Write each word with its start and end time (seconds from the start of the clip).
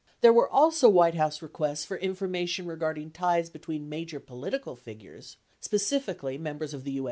There 0.21 0.33
were 0.33 0.49
also 0.49 0.89
White 0.89 1.13
House 1.13 1.43
requests 1.43 1.85
for 1.85 1.95
information 1.95 2.65
regarding 2.65 3.11
ties 3.11 3.51
between 3.51 3.87
major 3.87 4.19
political 4.19 4.75
figures 4.75 5.37
(specifically 5.59 6.39
Members 6.39 6.73
of 6.73 6.85
the 6.85 6.91
U. 6.93 6.99